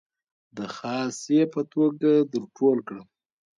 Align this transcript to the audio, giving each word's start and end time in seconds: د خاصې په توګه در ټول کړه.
د 0.57 0.59
خاصې 0.75 1.39
په 1.53 1.61
توګه 1.73 2.11
در 2.31 2.43
ټول 2.57 2.77
کړه. 2.87 3.01